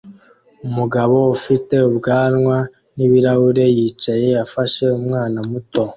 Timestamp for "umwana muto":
4.99-5.83